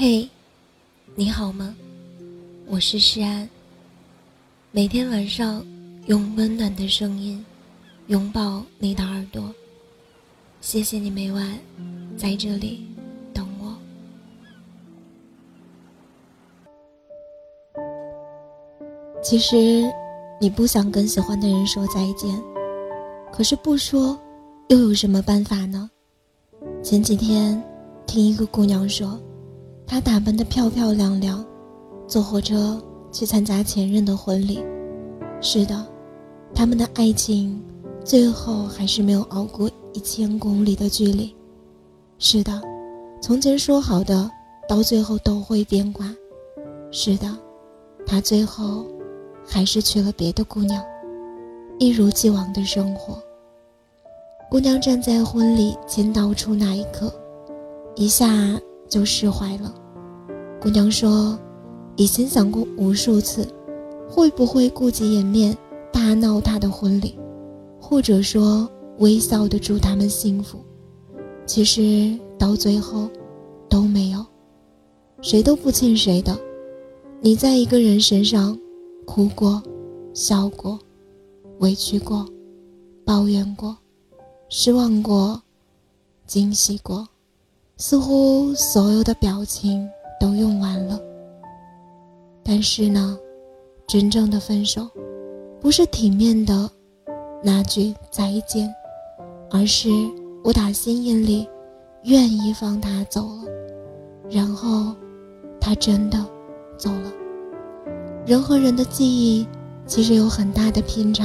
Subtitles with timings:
[0.00, 0.28] 嘿，
[1.16, 1.74] 你好吗？
[2.68, 3.50] 我是诗安。
[4.70, 5.66] 每天晚上
[6.06, 7.44] 用温暖的声音
[8.06, 9.52] 拥抱你的耳朵。
[10.60, 11.58] 谢谢你每晚
[12.16, 12.86] 在这里
[13.34, 13.76] 等我。
[19.20, 19.92] 其实
[20.40, 22.40] 你不想跟喜欢的人说再见，
[23.32, 24.16] 可是不说
[24.68, 25.90] 又有什么办法呢？
[26.84, 27.60] 前几天
[28.06, 29.20] 听一个姑娘说。
[29.88, 31.42] 她打扮的漂漂亮亮，
[32.06, 34.62] 坐火车去参加前任的婚礼。
[35.40, 35.86] 是的，
[36.54, 37.58] 他们的爱情
[38.04, 41.34] 最后还是没有熬过一千公里的距离。
[42.18, 42.60] 是的，
[43.22, 44.30] 从前说好的，
[44.68, 46.14] 到最后都会变卦。
[46.92, 47.34] 是的，
[48.06, 48.86] 他最后
[49.46, 50.84] 还是娶了别的姑娘，
[51.78, 53.18] 一如既往的生活。
[54.50, 57.10] 姑娘站在婚礼签到处那一刻，
[57.96, 58.28] 一下。
[58.88, 59.74] 就释怀了。
[60.60, 61.38] 姑娘说
[61.96, 63.46] ：“以前想过无数次，
[64.10, 65.56] 会不会顾及颜面
[65.92, 67.16] 大闹他的婚礼，
[67.80, 70.58] 或者说微笑的祝他们幸福。
[71.46, 73.08] 其实到最后
[73.68, 74.26] 都没有，
[75.22, 76.36] 谁都不欠谁的。
[77.20, 78.58] 你在一个人身上
[79.06, 79.62] 哭过、
[80.12, 80.76] 笑过、
[81.60, 82.26] 委屈过、
[83.04, 83.76] 抱怨过、
[84.48, 85.40] 失望过、
[86.26, 87.08] 惊喜过。”
[87.80, 89.88] 似乎所有的表情
[90.20, 91.00] 都用完了，
[92.42, 93.18] 但是呢，
[93.86, 94.88] 真正的分手，
[95.60, 96.68] 不是体面的
[97.42, 98.72] 那句再见，
[99.50, 99.88] 而是
[100.42, 101.48] 我打心眼里
[102.04, 103.44] 愿意放他走了，
[104.30, 104.94] 然后
[105.60, 106.18] 他真的
[106.76, 107.12] 走了。
[108.26, 109.46] 人和人的记忆
[109.86, 111.24] 其实有很大的偏差，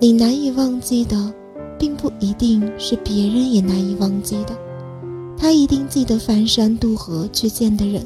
[0.00, 1.32] 你难以忘记的，
[1.78, 4.56] 并不一定是别人也难以忘记的。
[5.40, 8.04] 他一定记得翻山渡河去见的人，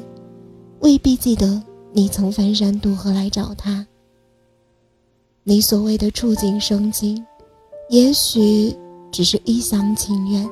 [0.81, 3.85] 未必记得你曾翻山渡河来找他。
[5.43, 7.25] 你所谓的触景生情，
[7.89, 8.73] 也许
[9.11, 10.47] 只是一厢情愿。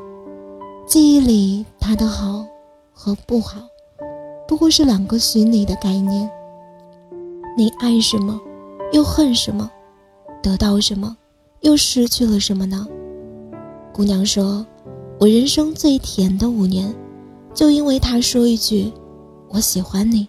[0.88, 2.46] 记忆里他的好
[2.92, 3.62] 和不好，
[4.48, 6.30] 不过是两个虚拟的概念。
[7.56, 8.42] 你爱什么，
[8.92, 9.70] 又恨什么？
[10.42, 11.16] 得到什么，
[11.62, 12.88] 又失去了什么呢？
[13.94, 14.66] 姑娘说。
[15.22, 16.92] 我人生最甜的五年，
[17.54, 18.92] 就因为他说一句
[19.54, 20.28] “我喜欢你”，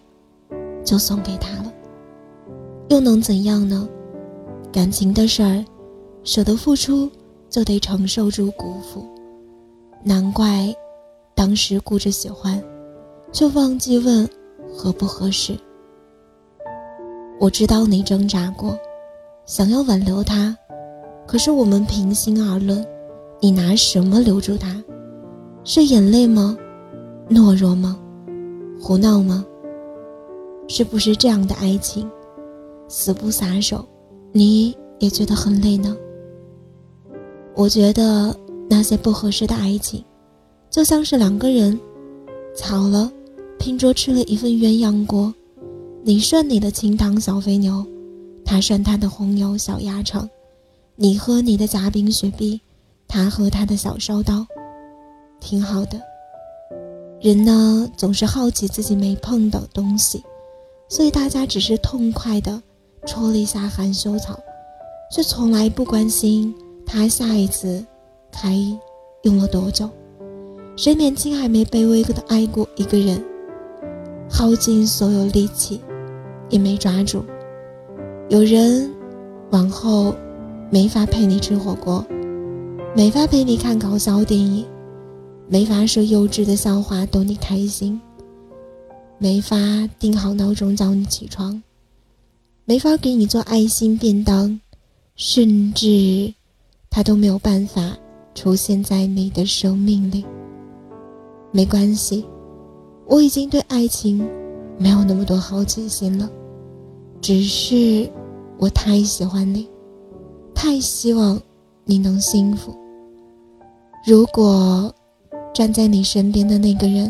[0.85, 1.73] 就送给他了。
[2.89, 3.89] 又能怎样呢？
[4.71, 5.65] 感情的事儿，
[6.23, 7.09] 舍得付出，
[7.49, 9.03] 就得承受住辜负。
[10.03, 10.71] 难怪
[11.33, 12.63] 当时顾着喜欢，
[13.31, 14.29] 却忘记问
[14.71, 15.57] 合不合适。
[17.39, 18.77] 我知道你挣扎过，
[19.47, 20.55] 想要挽留他，
[21.25, 22.85] 可是我们平心而论。
[23.43, 24.81] 你拿什么留住他？
[25.65, 26.57] 是眼泪吗？
[27.29, 27.99] 懦弱吗？
[28.79, 29.45] 胡闹吗？
[30.69, 32.09] 是不是这样的爱情，
[32.87, 33.85] 死不撒手，
[34.31, 35.93] 你也觉得很累呢？
[37.53, 38.33] 我觉得
[38.69, 40.01] 那些不合适的爱情，
[40.69, 41.77] 就像是两个人
[42.55, 43.11] 吵了，
[43.59, 45.33] 拼桌吃了一份鸳鸯锅，
[46.01, 47.85] 你涮你的清汤小肥牛，
[48.45, 50.29] 他涮他的红油小鸭肠，
[50.95, 52.61] 你喝你的夹冰雪碧。
[53.13, 54.43] 他和他的小烧刀，
[55.39, 56.01] 挺好的。
[57.21, 60.23] 人呢，总是好奇自己没碰到东西，
[60.89, 62.59] 所以大家只是痛快的
[63.05, 64.39] 戳了一下含羞草，
[65.11, 66.55] 却从来不关心
[66.87, 67.85] 他下一次
[68.31, 68.57] 开
[69.21, 69.87] 用了多久。
[70.75, 73.23] 谁年轻还没卑微的爱过一个人，
[74.27, 75.79] 耗尽所有力气
[76.49, 77.23] 也没抓住？
[78.27, 78.91] 有人
[79.51, 80.15] 往后
[80.71, 82.03] 没法陪你吃火锅。
[82.95, 84.63] 没法陪你看搞笑电影，
[85.49, 87.99] 没法说幼稚的笑话逗你开心，
[89.17, 89.57] 没法
[89.97, 91.63] 定好闹钟叫你起床，
[92.65, 94.59] 没法给你做爱心便当，
[95.15, 96.31] 甚至
[96.91, 97.97] 他都没有办法
[98.35, 100.23] 出现在你的生命里。
[101.51, 102.23] 没关系，
[103.07, 104.23] 我已经对爱情
[104.77, 106.29] 没有那么多好奇心了，
[107.19, 108.07] 只是
[108.59, 109.67] 我太喜欢你，
[110.53, 111.41] 太希望
[111.85, 112.71] 你能幸福。
[114.05, 114.93] 如果
[115.53, 117.09] 站在你身边的那个人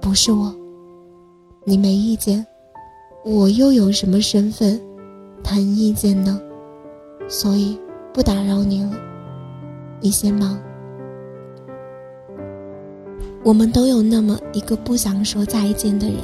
[0.00, 0.54] 不是我，
[1.64, 2.46] 你没意见，
[3.24, 4.80] 我又有什么身份
[5.42, 6.40] 谈意见呢？
[7.28, 7.76] 所以
[8.12, 8.92] 不打扰你了，
[10.00, 10.56] 你先忙。
[13.42, 16.18] 我们都有那么一个不想说再见的人，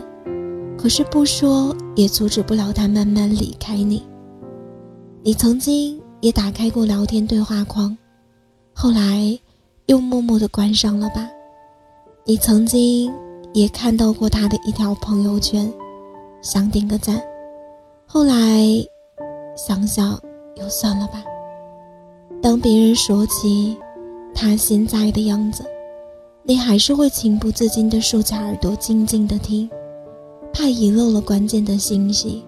[0.79, 4.05] 可是不说也阻止不了他慢慢离开你。
[5.25, 7.99] 你曾经也打开过聊天对话框，
[8.73, 9.37] 后来。
[9.91, 11.29] 又默默的关上了吧。
[12.25, 13.13] 你曾经
[13.53, 15.69] 也看到过他的一条朋友圈，
[16.41, 17.21] 想点个赞，
[18.07, 18.65] 后来
[19.57, 20.17] 想想
[20.55, 21.25] 又算了吧。
[22.41, 23.77] 当别人说起
[24.33, 25.65] 他现在的样子，
[26.45, 29.69] 你还是会情不自禁地竖起耳朵静静地听，
[30.53, 32.45] 怕遗漏了关键的信息，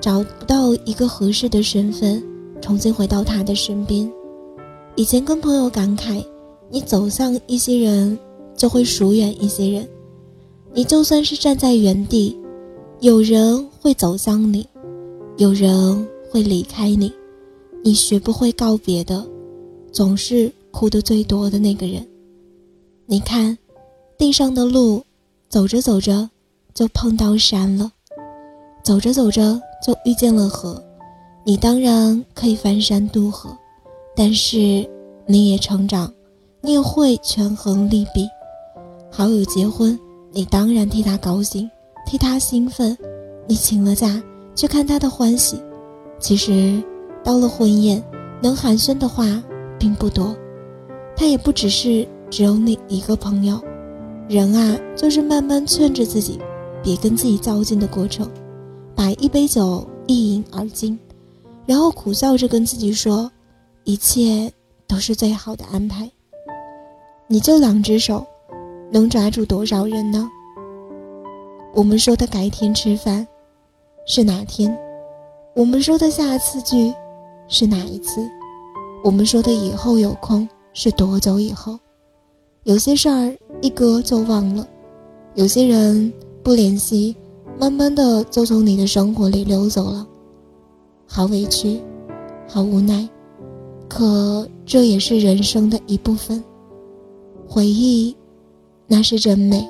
[0.00, 2.22] 找不到一个合适的身份，
[2.60, 4.08] 重新回到他的身边。
[4.94, 6.24] 以前跟朋友感慨，
[6.74, 8.18] 你走向一些人，
[8.56, 9.88] 就会疏远一些人。
[10.72, 12.36] 你就算是站在原地，
[12.98, 14.66] 有人会走向你，
[15.36, 17.12] 有人会离开你。
[17.84, 19.24] 你学不会告别的，
[19.92, 22.04] 总是哭得最多的那个人。
[23.06, 23.56] 你看，
[24.18, 25.00] 地上的路，
[25.48, 26.28] 走着走着
[26.74, 27.92] 就碰到山了，
[28.82, 30.82] 走着走着就遇见了河。
[31.44, 33.56] 你当然可以翻山渡河，
[34.16, 34.84] 但是
[35.24, 36.12] 你也成长，
[36.66, 38.26] 你会权衡利弊。
[39.10, 40.00] 好友结婚，
[40.32, 41.70] 你当然替他高兴，
[42.06, 42.96] 替他兴奋。
[43.46, 44.22] 你请了假
[44.54, 45.62] 去看他的欢喜，
[46.18, 46.82] 其实。
[47.22, 48.04] 到了婚宴，
[48.42, 49.42] 能寒暄的话
[49.78, 50.36] 并不多，
[51.16, 53.58] 他也不只是只有你一个朋友。
[54.28, 56.38] 人啊，就是慢慢劝着自己，
[56.82, 58.30] 别跟自己较劲的过程。
[58.94, 60.98] 把一杯酒一饮而尽，
[61.64, 63.30] 然后苦笑着跟自己说，
[63.84, 64.52] 一切
[64.86, 66.10] 都是最好的安排。
[67.26, 68.24] 你就两只手，
[68.90, 70.30] 能抓住多少人呢？
[71.74, 73.26] 我们说的改天吃饭，
[74.06, 74.76] 是哪天？
[75.56, 76.92] 我们说的下次聚。
[77.46, 78.26] 是哪一次？
[79.04, 81.78] 我们说的以后有空是多久以后？
[82.62, 84.66] 有些事儿一搁就忘了，
[85.34, 86.10] 有些人
[86.42, 87.14] 不联系，
[87.58, 90.06] 慢慢的就从你的生活里溜走了。
[91.06, 91.82] 好委屈，
[92.48, 93.06] 好无奈，
[93.88, 96.42] 可这也是人生的一部分。
[97.48, 98.16] 回忆，
[98.86, 99.68] 那是真美。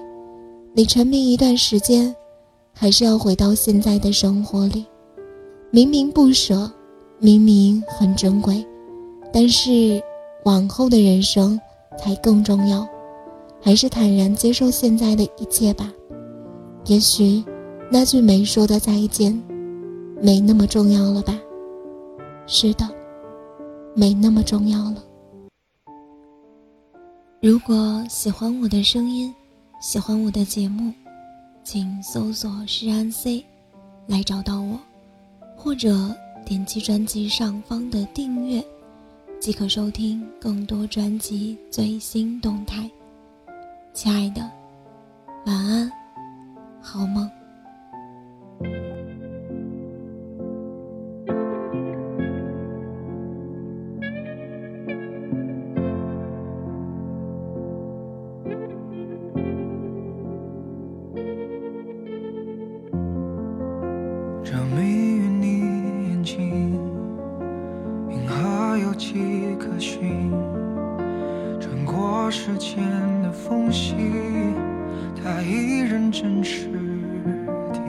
[0.75, 2.15] 你沉迷一段时间，
[2.73, 4.85] 还是要回到现在的生活里。
[5.71, 6.71] 明明不舍。
[7.21, 8.67] 明明很珍贵，
[9.33, 10.03] 但是
[10.45, 11.59] 往后的人生
[11.97, 12.87] 才更重要，
[13.63, 15.91] 还是坦然接受现在的一切吧。
[16.85, 17.43] 也许
[17.91, 19.41] 那句没说的再见，
[20.21, 21.39] 没那么重要了吧？
[22.47, 22.87] 是的，
[23.95, 24.97] 没那么重要了。
[27.45, 29.31] 如果喜欢我的声音，
[29.79, 30.91] 喜欢我的节目，
[31.63, 33.45] 请搜索“诗安 C”
[34.07, 34.81] 来找到我，
[35.55, 35.93] 或者。
[36.47, 38.63] 点击专辑上方的订阅，
[39.41, 42.91] 即可收听更多专辑最新动态。
[43.95, 44.43] 亲爱的，
[45.47, 45.91] 晚安，
[46.83, 47.31] 好梦。
[73.25, 73.95] 的缝隙，
[75.17, 76.69] 它依然真实
[77.73, 77.81] 地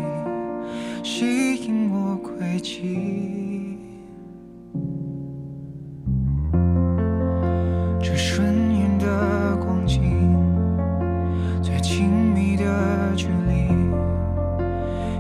[1.03, 3.77] 吸引我轨迹。
[7.99, 8.45] 这瞬
[8.77, 10.01] 眼的光景，
[11.61, 12.63] 最亲密的
[13.17, 13.67] 距离，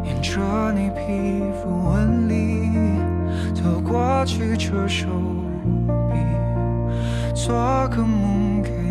[0.07, 0.39] 沿着
[0.71, 2.71] 你皮肤纹理
[3.53, 5.07] 走过去，这手
[6.09, 6.15] 臂，
[7.33, 7.53] 做
[7.89, 8.84] 个梦给。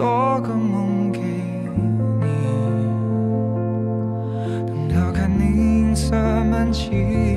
[0.00, 2.24] 做个梦给你，
[4.66, 7.36] 等到看你银色满际，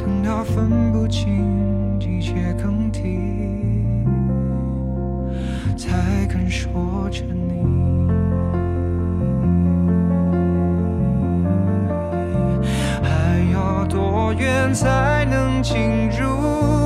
[0.00, 3.20] 等到分不清季节更替，
[5.76, 7.62] 才肯说着你。
[13.00, 16.83] 还要多远才能进入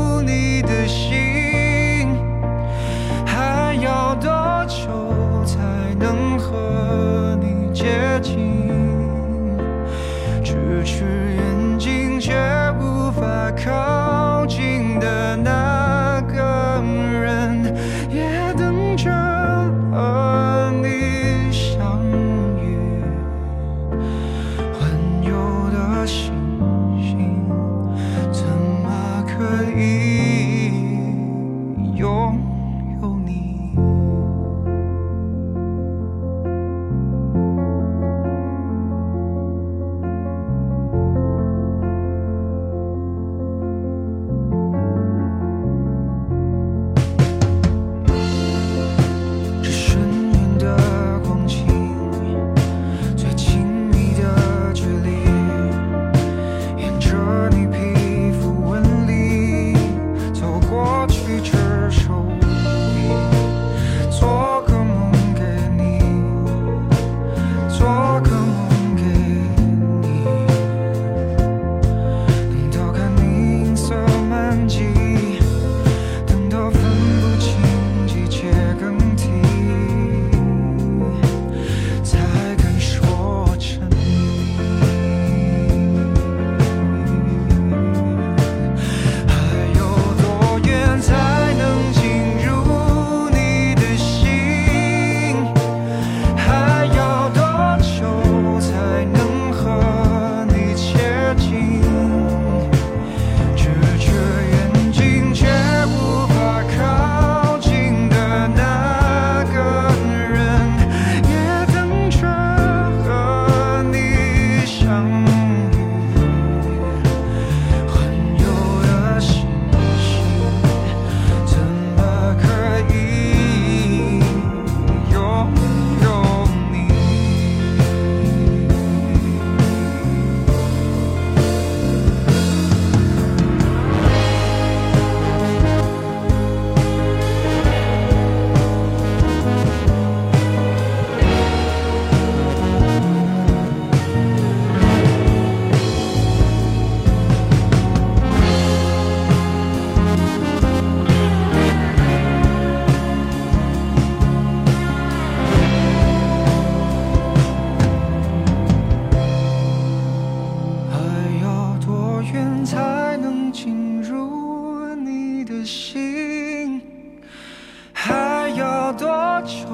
[168.98, 169.06] 多
[169.42, 169.64] 久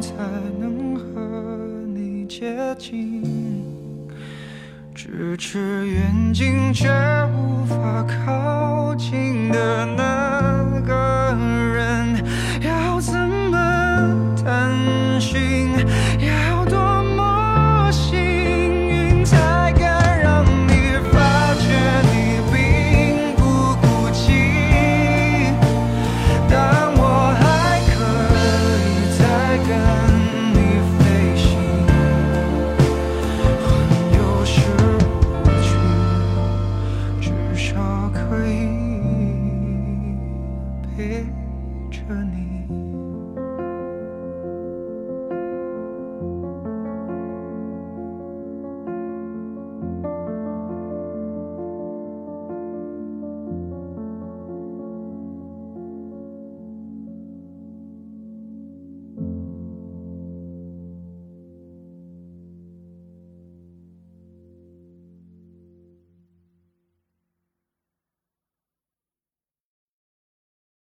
[0.00, 0.12] 才
[0.58, 1.06] 能和
[1.94, 3.22] 你接近？
[4.96, 6.88] 咫尺远近，却
[7.36, 11.63] 无法靠近的那个人。